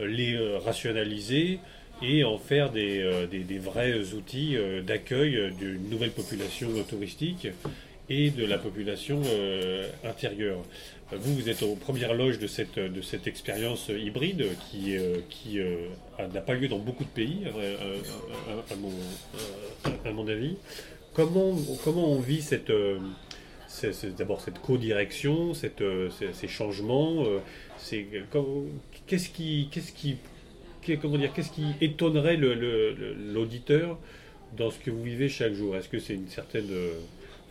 les 0.00 0.36
rationaliser 0.58 1.60
et 2.02 2.24
en 2.24 2.38
faire 2.38 2.72
des, 2.72 3.28
des 3.30 3.58
vrais 3.58 4.14
outils 4.14 4.56
d'accueil 4.84 5.52
d'une 5.56 5.88
nouvelle 5.88 6.10
population 6.10 6.68
touristique 6.88 7.46
et 8.10 8.30
de 8.30 8.44
la 8.44 8.58
population 8.58 9.20
intérieure. 10.04 10.62
Vous, 11.10 11.34
vous 11.34 11.48
êtes 11.48 11.62
aux 11.62 11.74
premières 11.74 12.12
loges 12.12 12.38
de 12.38 12.46
cette, 12.46 12.78
de 12.78 13.00
cette 13.00 13.26
expérience 13.26 13.88
hybride 13.88 14.44
qui, 14.70 14.94
euh, 14.94 15.20
qui 15.30 15.58
euh, 15.58 15.88
n'a 16.34 16.42
pas 16.42 16.52
lieu 16.52 16.68
dans 16.68 16.78
beaucoup 16.78 17.04
de 17.04 17.08
pays, 17.08 17.44
à, 17.46 18.76
mon, 18.76 18.92
à 20.04 20.12
mon, 20.12 20.28
avis. 20.28 20.56
Comment, 21.14 21.56
comment 21.82 22.12
on 22.12 22.20
vit 22.20 22.42
cette, 22.42 22.70
d'abord 24.18 24.42
cette 24.42 24.58
co-direction, 24.58 25.54
cette, 25.54 25.82
ces, 26.34 26.48
changements 26.48 27.24
c'est, 27.78 28.06
Qu'est-ce 29.06 29.30
qui, 29.30 29.68
qu'est-ce 29.72 29.92
qui, 29.92 30.18
comment 31.00 31.16
dire, 31.16 31.32
qu'est-ce 31.32 31.52
qui 31.52 31.64
étonnerait 31.80 32.36
l'auditeur 32.36 33.98
dans 34.58 34.70
ce 34.70 34.78
que 34.78 34.90
vous 34.90 35.02
vivez 35.02 35.30
chaque 35.30 35.54
jour? 35.54 35.74
Est-ce 35.74 35.88
que 35.88 35.98
c'est 35.98 36.14
une 36.14 36.28
certaine 36.28 36.68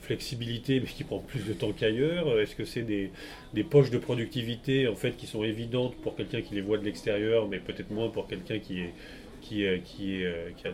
flexibilité, 0.07 0.79
mais 0.79 0.87
qui 0.87 1.03
prend 1.03 1.19
plus 1.19 1.45
de 1.45 1.53
temps 1.53 1.73
qu'ailleurs 1.73 2.39
Est-ce 2.39 2.55
que 2.55 2.65
c'est 2.65 2.81
des, 2.81 3.11
poches 3.63 3.91
de 3.91 3.97
productivité 3.97 4.87
en 4.87 4.95
fait 4.95 5.17
qui 5.17 5.27
sont 5.27 5.43
évidentes 5.43 5.95
pour 5.97 6.15
quelqu'un 6.15 6.41
qui 6.41 6.55
les 6.55 6.61
voit 6.61 6.77
de 6.77 6.85
l'extérieur, 6.85 7.47
mais 7.47 7.59
peut-être 7.59 7.91
moins 7.91 8.09
pour 8.09 8.27
quelqu'un 8.27 8.59
qui 8.59 8.79
est 8.79 8.93
qui, 9.41 9.63
est, 9.63 9.67
euh, 9.67 9.77
qui, 9.85 10.19
a 10.67 10.71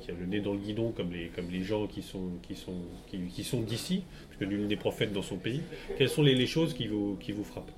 qui, 0.00 0.10
a 0.10 0.14
le 0.18 0.26
nez 0.26 0.40
dans 0.40 0.52
le 0.52 0.58
guidon 0.58 0.90
comme 0.90 1.10
les, 1.12 1.62
gens 1.62 1.86
qui 1.86 2.02
sont, 2.02 2.30
qui 2.42 2.56
sont, 2.56 2.74
qui, 3.08 3.44
sont 3.44 3.60
d'ici, 3.60 4.02
parce 4.26 4.40
que 4.40 4.44
nul 4.46 4.66
n'est 4.66 4.76
prophète 4.76 5.12
dans 5.12 5.22
son 5.22 5.36
pays. 5.36 5.60
Quelles 5.96 6.08
sont 6.08 6.22
les, 6.22 6.34
les 6.34 6.46
choses 6.46 6.74
qui 6.74 6.88
vous, 6.88 7.16
qui 7.20 7.30
vous 7.30 7.44
frappent? 7.44 7.70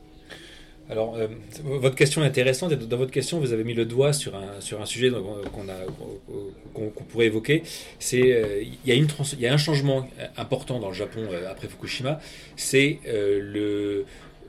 Alors, 0.92 1.16
euh, 1.16 1.26
votre 1.64 1.94
question 1.94 2.22
est 2.22 2.26
intéressante. 2.26 2.74
Dans 2.74 2.98
votre 2.98 3.10
question, 3.10 3.40
vous 3.40 3.54
avez 3.54 3.64
mis 3.64 3.72
le 3.72 3.86
doigt 3.86 4.12
sur 4.12 4.36
un, 4.36 4.60
sur 4.60 4.82
un 4.82 4.84
sujet 4.84 5.10
qu'on 5.10 6.90
qu'on 6.90 7.04
pourrait 7.04 7.26
évoquer. 7.26 7.62
C'est 7.98 8.20
euh, 8.20 8.62
il, 8.62 8.76
y 8.84 8.92
a 8.92 8.94
une 8.94 9.08
il 9.32 9.40
y 9.40 9.46
a 9.46 9.54
un 9.54 9.56
changement 9.56 10.06
important 10.36 10.80
dans 10.80 10.88
le 10.88 10.94
Japon 10.94 11.22
euh, 11.30 11.50
après 11.50 11.66
Fukushima. 11.66 12.20
C'est 12.56 12.98
le, 13.06 14.04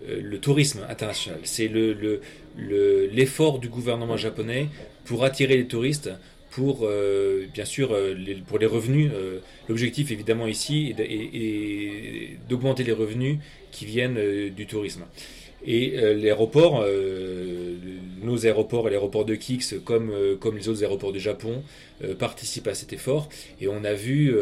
le 0.05 0.37
tourisme 0.39 0.81
international. 0.89 1.39
C'est 1.43 1.69
le, 1.69 2.19
l'effort 2.57 3.53
le, 3.53 3.59
du 3.59 3.69
gouvernement 3.69 4.17
japonais 4.17 4.67
pour 5.05 5.23
attirer 5.23 5.55
les 5.55 5.67
touristes 5.67 6.11
pour 6.51 6.87
bien 7.53 7.65
sûr 7.65 7.97
pour 8.47 8.59
les 8.59 8.67
revenus. 8.67 9.11
L'objectif 9.69 10.11
évidemment 10.11 10.45
ici 10.45 10.93
est 10.99 12.37
d'augmenter 12.49 12.83
les 12.83 12.91
revenus 12.91 13.37
qui 13.71 13.85
viennent 13.85 14.19
du 14.49 14.67
tourisme. 14.67 15.05
Et 15.65 15.97
euh, 15.97 16.13
l'aéroport, 16.13 16.81
euh, 16.85 17.75
nos 18.21 18.45
aéroports 18.45 18.87
et 18.87 18.91
l'aéroport 18.91 19.25
de 19.25 19.35
Kix, 19.35 19.75
comme, 19.83 20.09
euh, 20.11 20.35
comme 20.35 20.57
les 20.57 20.67
autres 20.67 20.83
aéroports 20.83 21.13
du 21.13 21.19
Japon, 21.19 21.63
participent 22.19 22.67
à 22.67 22.73
cet 22.73 22.91
effort. 22.91 23.29
Et 23.61 23.69
on 23.69 23.85
a 23.85 23.93
vu 23.93 24.35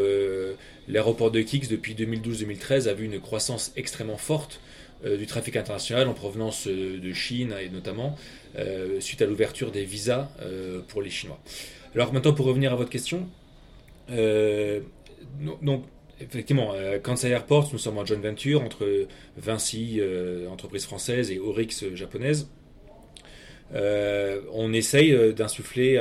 l'aéroport 0.87 1.29
de 1.29 1.41
Kix 1.41 1.67
depuis 1.69 1.93
2012-2013 1.93 2.87
a 2.87 2.93
vu 2.93 3.05
une 3.05 3.19
croissance 3.19 3.71
extrêmement 3.75 4.17
forte 4.17 4.61
du 5.05 5.27
trafic 5.27 5.55
international 5.57 6.07
en 6.07 6.15
provenance 6.15 6.67
de 6.67 7.13
Chine 7.13 7.53
et 7.63 7.69
notamment 7.69 8.17
suite 8.99 9.21
à 9.21 9.27
l'ouverture 9.27 9.69
des 9.69 9.83
visas 9.83 10.29
pour 10.87 11.03
les 11.03 11.11
Chinois. 11.11 11.39
Alors 11.93 12.11
maintenant 12.13 12.33
pour 12.33 12.47
revenir 12.47 12.73
à 12.73 12.75
votre 12.75 12.89
question, 12.89 13.27
donc 15.61 15.83
effectivement, 16.21 16.73
à 16.73 16.99
Kansai 16.99 17.29
Airport, 17.29 17.69
nous 17.73 17.79
sommes 17.79 17.97
en 17.97 18.05
joint 18.05 18.19
venture 18.19 18.61
entre 18.61 19.07
Vinci, 19.37 19.97
euh, 19.99 20.47
entreprise 20.47 20.85
française, 20.85 21.31
et 21.31 21.39
Orix, 21.39 21.83
euh, 21.83 21.95
japonaise. 21.95 22.49
Euh, 23.73 24.41
on 24.51 24.73
essaye 24.73 25.33
d'insuffler 25.33 25.97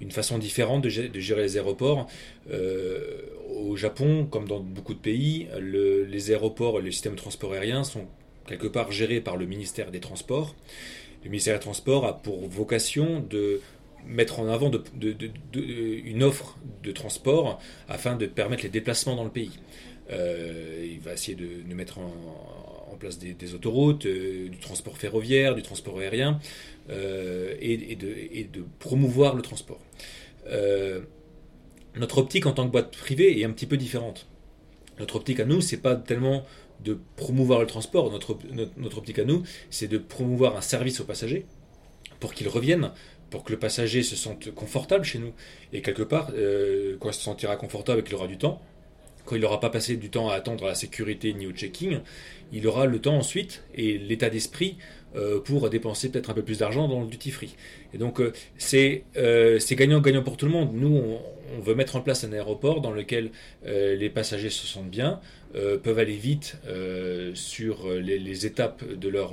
une 0.00 0.10
façon 0.10 0.38
différente 0.38 0.82
de, 0.82 0.88
gérer 0.88 1.42
les 1.42 1.56
aéroports. 1.56 2.08
au 2.50 3.76
Japon, 3.76 4.26
comme 4.26 4.48
dans 4.48 4.58
beaucoup 4.58 4.94
de 4.94 4.98
pays, 4.98 5.46
les 5.60 6.30
aéroports 6.32 6.80
et 6.80 6.82
le 6.82 6.90
système 6.90 7.12
de 7.12 7.18
transport 7.18 7.52
aérien 7.52 7.84
sont 7.84 8.06
quelque 8.48 8.66
part 8.66 8.90
gérés 8.90 9.20
par 9.20 9.36
le 9.36 9.46
ministère 9.46 9.92
des 9.92 10.00
Transports. 10.00 10.56
Le 11.22 11.30
ministère 11.30 11.54
des 11.54 11.62
Transports 11.62 12.04
a 12.04 12.20
pour 12.20 12.48
vocation 12.48 13.20
de 13.20 13.60
mettre 14.08 14.40
en 14.40 14.48
avant 14.48 14.70
une 15.54 16.22
offre 16.22 16.58
de 16.82 16.92
transport 16.92 17.60
afin 17.88 18.16
de 18.16 18.26
permettre 18.26 18.62
les 18.62 18.68
déplacements 18.70 19.16
dans 19.16 19.24
le 19.24 19.30
pays. 19.30 19.52
Euh, 20.10 20.88
il 20.90 21.00
va 21.00 21.12
essayer 21.12 21.36
de, 21.36 21.74
mettre 21.74 21.98
en, 21.98 22.96
place 22.98 23.18
des, 23.18 23.54
autoroutes, 23.54 24.06
euh, 24.06 24.48
du 24.48 24.58
transport 24.58 24.96
ferroviaire, 24.98 25.54
du 25.54 25.62
transport 25.62 25.98
aérien 26.00 26.40
euh, 26.90 27.54
et, 27.60 27.94
de, 27.96 28.64
promouvoir 28.78 29.36
le 29.36 29.42
transport. 29.42 29.80
notre 31.94 32.18
optique 32.18 32.46
en 32.46 32.52
tant 32.52 32.66
que 32.66 32.72
boîte 32.72 32.96
privée 32.96 33.38
est 33.38 33.44
un 33.44 33.50
petit 33.50 33.66
peu 33.66 33.76
différente. 33.76 34.26
Notre 34.98 35.16
optique 35.16 35.40
à 35.40 35.44
nous, 35.44 35.60
c'est 35.60 35.76
pas 35.76 35.94
tellement 35.94 36.44
de 36.84 36.98
promouvoir 37.16 37.60
le 37.60 37.66
transport. 37.66 38.10
Notre 38.10 38.98
optique 38.98 39.18
à 39.18 39.24
nous, 39.24 39.42
c'est 39.70 39.88
de 39.88 39.98
promouvoir 39.98 40.56
un 40.56 40.60
service 40.60 41.00
aux 41.00 41.04
passagers 41.04 41.46
pour 42.18 42.34
qu'ils 42.34 42.48
reviennent 42.48 42.90
pour 43.30 43.44
que 43.44 43.52
le 43.52 43.58
passager 43.58 44.02
se 44.02 44.16
sente 44.16 44.52
confortable 44.54 45.04
chez 45.04 45.18
nous. 45.18 45.32
Et 45.72 45.82
quelque 45.82 46.02
part, 46.02 46.30
euh, 46.34 46.96
quand 47.00 47.10
il 47.10 47.14
se 47.14 47.20
sentira 47.20 47.56
confortable 47.56 48.00
et 48.00 48.04
qu'il 48.04 48.14
aura 48.14 48.26
du 48.26 48.38
temps, 48.38 48.60
quand 49.24 49.36
il 49.36 49.42
n'aura 49.42 49.60
pas 49.60 49.68
passé 49.68 49.96
du 49.96 50.08
temps 50.08 50.30
à 50.30 50.34
attendre 50.34 50.64
à 50.64 50.68
la 50.68 50.74
sécurité 50.74 51.34
ni 51.34 51.46
au 51.46 51.52
checking, 51.52 52.00
il 52.50 52.66
aura 52.66 52.86
le 52.86 52.98
temps 52.98 53.16
ensuite 53.16 53.62
et 53.74 53.98
l'état 53.98 54.30
d'esprit 54.30 54.78
pour 55.44 55.68
dépenser 55.70 56.10
peut-être 56.10 56.30
un 56.30 56.34
peu 56.34 56.42
plus 56.42 56.58
d'argent 56.58 56.88
dans 56.88 57.00
le 57.00 57.06
duty 57.06 57.30
free. 57.30 57.54
Et 57.94 57.98
donc 57.98 58.20
euh, 58.20 58.32
c'est 58.58 59.04
gagnant-gagnant 59.70 60.22
pour 60.22 60.36
tout 60.36 60.46
le 60.46 60.52
monde. 60.52 60.70
Nous, 60.74 60.96
on, 60.96 61.60
veut 61.60 61.74
mettre 61.74 61.96
en 61.96 62.02
place 62.02 62.24
un 62.24 62.32
aéroport 62.32 62.82
dans 62.82 62.90
lequel 62.90 63.30
les 63.64 64.10
passagers 64.10 64.50
se 64.50 64.66
sentent 64.66 64.90
bien, 64.90 65.18
peuvent 65.54 65.98
aller 65.98 66.16
vite 66.16 66.58
sur 67.32 67.90
les, 67.90 68.46
étapes 68.46 68.84
de 68.84 69.08
leur, 69.08 69.32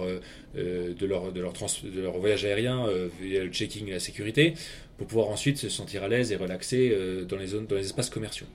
de 0.55 1.05
leur, 1.05 1.33
de 1.33 1.41
leur, 1.41 1.53
de 1.53 2.01
leur 2.01 2.17
voyage 2.17 2.45
aérien 2.45 2.87
via 3.21 3.43
le 3.43 3.49
checking 3.49 3.89
et 3.89 3.91
la 3.91 3.99
sécurité, 3.99 4.53
pour 4.97 5.07
pouvoir 5.07 5.27
ensuite 5.27 5.57
se 5.57 5.67
sentir 5.67 6.03
à 6.03 6.07
l'aise 6.07 6.31
et 6.31 6.37
relaxer 6.37 6.97
dans 7.27 7.37
les 7.37 7.47
zones, 7.47 7.67
dans 7.67 7.75
les 7.75 7.85
espaces 7.85 8.09
commerciaux. 8.09 8.47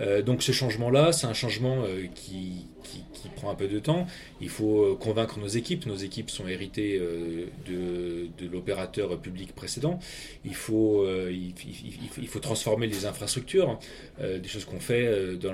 Euh, 0.00 0.22
donc 0.22 0.42
ce 0.42 0.52
changement-là, 0.52 1.12
c'est 1.12 1.26
un 1.26 1.34
changement 1.34 1.84
euh, 1.84 2.06
qui, 2.14 2.66
prend 3.36 3.50
un 3.50 3.54
peu 3.54 3.68
de 3.68 3.78
temps. 3.78 4.06
Il 4.40 4.48
faut 4.48 4.84
euh, 4.84 4.96
convaincre 4.96 5.40
nos 5.40 5.48
équipes. 5.48 5.86
Nos 5.86 5.96
équipes 5.96 6.30
sont 6.30 6.46
héritées 6.46 7.00
de, 7.66 8.28
l'opérateur 8.52 9.18
public 9.18 9.54
précédent. 9.54 9.98
Il 10.44 10.54
faut, 10.54 11.06
il, 11.28 12.28
faut 12.28 12.38
transformer 12.38 12.86
les 12.86 13.06
infrastructures, 13.06 13.78
des 14.20 14.48
choses 14.48 14.64
qu'on 14.64 14.78
fait 14.78 15.36
dans 15.36 15.52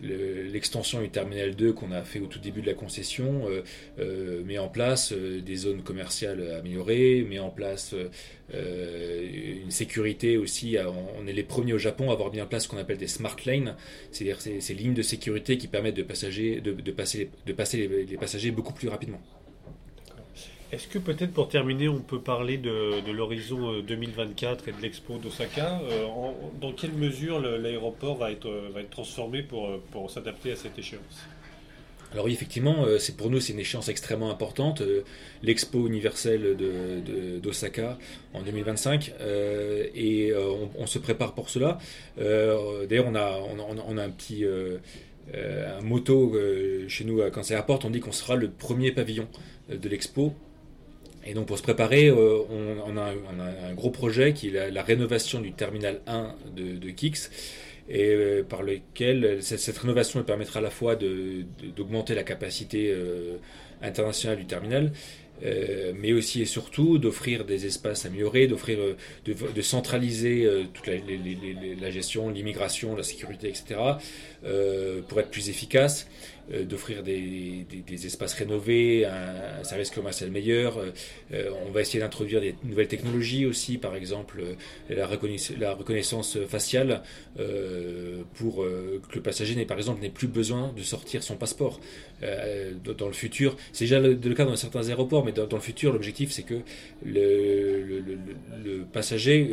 l'extension 0.00 1.00
du 1.00 1.08
terminal 1.08 1.56
2 1.56 1.72
qu'on 1.72 1.92
a 1.92 2.02
fait 2.02 2.20
au 2.20 2.26
tout 2.26 2.38
début 2.38 2.60
de 2.60 2.66
la 2.66 2.74
concession, 2.74 3.48
met 4.44 4.58
en 4.58 4.68
place 4.68 5.12
des 5.12 5.56
zones 5.56 5.82
commerciales 5.82 6.56
améliorées, 6.58 7.26
met 7.28 7.38
en 7.38 7.50
place 7.50 7.94
une 8.52 9.70
sécurité 9.70 10.36
aussi. 10.36 10.76
On 11.18 11.26
est 11.26 11.32
les 11.32 11.42
premiers 11.42 11.72
au 11.72 11.78
Japon 11.78 12.10
à 12.10 12.12
avoir 12.12 12.30
mis 12.32 12.40
en 12.40 12.46
place 12.46 12.64
ce 12.64 12.68
qu'on 12.68 12.78
appelle 12.78 12.98
des 12.98 13.08
smart 13.08 13.36
lanes, 13.44 13.75
c'est-à-dire 14.12 14.40
ces, 14.40 14.74
lignes 14.74 14.94
de 14.94 15.02
sécurité 15.02 15.58
qui 15.58 15.68
permettent 15.68 15.96
de, 15.96 16.02
de, 16.02 16.92
passer, 16.92 17.30
de 17.46 17.54
les, 18.10 18.16
passagers 18.16 18.50
beaucoup 18.50 18.72
plus 18.72 18.88
rapidement. 18.88 19.20
Est-ce 20.72 20.88
que 20.88 20.98
peut-être 20.98 21.32
pour 21.32 21.48
terminer, 21.48 21.88
on 21.88 22.00
peut 22.00 22.20
parler 22.20 22.58
de, 22.58 23.10
l'horizon 23.12 23.80
2024 23.80 24.64
euh, 24.68 24.70
et 24.70 24.76
de 24.76 24.82
l'expo 24.82 25.18
d'Osaka 25.18 25.80
Dans 26.60 26.72
quelle 26.72 26.92
mesure 26.92 27.40
l'aéroport 27.40 28.16
va 28.16 28.32
être, 28.32 28.50
transformé 28.90 29.42
pour, 29.42 29.78
pour 29.92 30.10
s'adapter 30.10 30.52
à 30.52 30.56
cette 30.56 30.78
échéance? 30.78 31.26
Alors 32.12 32.26
oui, 32.26 32.32
effectivement, 32.32 32.84
euh, 32.84 32.98
c'est 32.98 33.16
pour 33.16 33.30
nous 33.30 33.40
c'est 33.40 33.52
une 33.52 33.58
échéance 33.58 33.88
extrêmement 33.88 34.30
importante, 34.30 34.80
euh, 34.80 35.02
l'expo 35.42 35.86
universelle 35.86 36.56
d'Osaka 37.42 37.98
en 38.32 38.42
2025, 38.42 39.14
euh, 39.20 39.86
et 39.94 40.32
on, 40.78 40.86
se 40.86 40.98
prépare 40.98 41.34
pour 41.34 41.50
cela. 41.50 41.78
D'ailleurs, 42.16 43.06
on 43.08 43.14
a, 43.14 43.38
on, 43.86 43.98
a, 43.98 44.02
un 44.02 44.10
petit 44.10 44.44
un 44.46 45.80
moto 45.82 46.34
chez 46.88 47.04
nous 47.04 47.22
à 47.22 47.30
Kansai 47.30 47.54
Airport, 47.54 47.80
on 47.84 47.90
dit 47.90 48.00
qu'on 48.00 48.12
sera 48.12 48.36
le 48.36 48.50
premier 48.50 48.92
pavillon 48.92 49.26
de 49.68 49.88
l'expo. 49.88 50.32
Et 51.28 51.34
donc 51.34 51.46
pour 51.46 51.58
se 51.58 51.62
préparer, 51.62 52.12
on, 52.12 52.96
a, 52.96 53.14
un 53.68 53.74
gros 53.74 53.90
projet 53.90 54.32
qui 54.32 54.48
est 54.48 54.70
la, 54.70 54.82
rénovation 54.82 55.40
du 55.40 55.52
terminal 55.52 56.00
1 56.06 56.34
de, 56.54 56.76
de 56.76 56.90
Kix 56.90 57.30
et 57.88 58.42
par 58.48 58.62
lequel 58.62 59.42
cette, 59.42 59.78
rénovation 59.78 60.22
permettra 60.22 60.58
à 60.58 60.62
la 60.62 60.70
fois 60.70 60.96
d'augmenter 60.96 62.14
la 62.14 62.24
capacité 62.24 62.94
internationale 63.82 64.38
du 64.38 64.46
terminal, 64.46 64.92
euh, 65.44 65.92
mais 65.94 66.12
aussi 66.12 66.40
et 66.40 66.46
surtout 66.46 66.98
d'offrir 66.98 67.44
des 67.44 67.66
espaces 67.66 68.06
améliorés, 68.06 68.46
d'offrir, 68.46 68.78
euh, 68.78 68.96
de, 69.26 69.62
centraliser 69.62 70.46
euh, 70.46 70.64
toute 70.72 70.86
la, 70.86 71.90
gestion, 71.90 72.30
l'immigration, 72.30 72.96
la 72.96 73.02
sécurité, 73.02 73.48
etc., 73.48 73.80
pour 75.08 75.20
être 75.20 75.30
plus 75.30 75.50
efficace. 75.50 76.08
D'offrir 76.62 77.02
des, 77.02 77.66
espaces 78.06 78.34
rénovés, 78.34 79.04
un, 79.04 79.64
service 79.64 79.90
commercial 79.90 80.30
meilleur. 80.30 80.78
On 81.32 81.72
va 81.72 81.80
essayer 81.80 81.98
d'introduire 81.98 82.40
des 82.40 82.54
nouvelles 82.62 82.86
technologies 82.86 83.46
aussi, 83.46 83.78
par 83.78 83.96
exemple 83.96 84.40
la, 84.88 85.06
reconnaissance, 85.06 86.38
faciale 86.46 87.02
pour 88.34 88.64
que 88.64 89.14
le 89.16 89.22
passager 89.22 89.56
n'ait 89.56 89.64
par 89.64 89.76
exemple 89.76 90.00
n'ait 90.00 90.08
plus 90.08 90.28
besoin 90.28 90.72
de 90.72 90.82
sortir 90.82 91.24
son 91.24 91.34
passeport. 91.34 91.80
dans 92.20 93.08
le 93.08 93.12
futur, 93.12 93.56
c'est 93.72 93.86
déjà 93.86 93.98
le, 93.98 94.14
cas 94.14 94.44
dans 94.44 94.54
certains 94.54 94.88
aéroports, 94.88 95.24
mais 95.26 95.32
dans, 95.32 95.46
le 95.50 95.60
futur, 95.60 95.92
l'objectif 95.92 96.30
c'est 96.30 96.44
que 96.44 96.60
le, 97.04 98.02
passager 98.92 99.50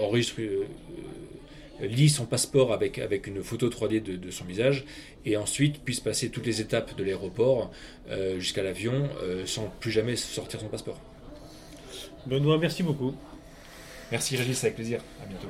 enregistre 0.00 0.40
lit 1.86 2.08
son 2.08 2.26
passeport 2.26 2.72
avec, 2.72 2.98
avec 2.98 3.26
une 3.26 3.42
photo 3.42 3.68
3D 3.68 4.02
de, 4.02 4.30
son 4.30 4.44
visage 4.44 4.84
et 5.24 5.36
ensuite 5.36 5.82
puisse 5.82 6.00
passer 6.00 6.30
toutes 6.30 6.46
les 6.46 6.60
étapes 6.60 6.96
de 6.96 7.04
l'aéroport 7.04 7.70
euh, 8.08 8.38
jusqu'à 8.38 8.62
l'avion 8.62 9.08
euh, 9.22 9.46
sans 9.46 9.72
plus 9.80 9.90
jamais 9.90 10.16
sortir 10.16 10.60
son 10.60 10.68
passeport. 10.68 11.00
Benoît, 12.26 12.58
merci 12.58 12.82
beaucoup. 12.82 13.14
Merci 14.10 14.36
Régis, 14.36 14.62
avec 14.62 14.76
plaisir. 14.76 15.00
À 15.22 15.26
bientôt. 15.26 15.48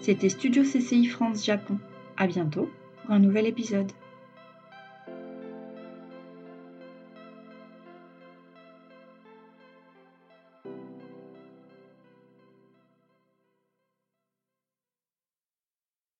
C'était 0.00 0.28
Studio 0.28 0.62
CCI 0.64 1.06
France 1.06 1.44
Japon. 1.44 1.78
À 2.16 2.26
bientôt 2.26 2.68
pour 3.02 3.12
un 3.12 3.18
nouvel 3.18 3.46
épisode. 3.46 3.90